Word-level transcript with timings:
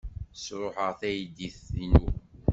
Sṛuḥeɣ 0.43 0.91
taydit-inu. 0.99 2.05